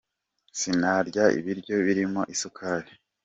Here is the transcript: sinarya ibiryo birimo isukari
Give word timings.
sinarya 0.59 1.23
ibiryo 1.39 1.75
birimo 1.85 2.21
isukari 2.33 2.91